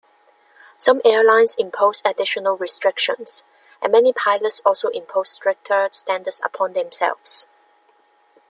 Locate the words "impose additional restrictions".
1.59-3.43